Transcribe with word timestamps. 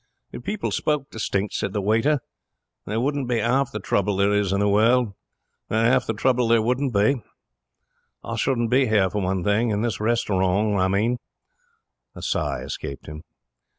'If 0.31 0.41
people 0.43 0.71
spoke 0.71 1.11
distinct,' 1.11 1.53
said 1.53 1.73
the 1.73 1.79
waiter, 1.81 2.21
'there 2.87 2.99
wouldn't 2.99 3.27
be 3.27 3.37
half 3.37 3.71
the 3.71 3.79
trouble 3.79 4.15
there 4.17 4.33
is 4.33 4.51
in 4.51 4.59
the 4.59 4.67
world. 4.67 5.13
Not 5.69 5.85
half 5.85 6.07
the 6.07 6.15
trouble 6.15 6.47
there 6.47 6.59
wouldn't 6.59 6.91
be. 6.91 7.21
I 8.23 8.35
shouldn't 8.35 8.71
be 8.71 8.87
here, 8.87 9.11
for 9.11 9.21
one 9.21 9.43
thing. 9.43 9.69
In 9.69 9.83
this 9.83 9.99
restawrong, 9.99 10.75
I 10.75 10.87
mean.' 10.87 11.19
A 12.15 12.23
sigh 12.23 12.63
escaped 12.63 13.05
him. 13.05 13.21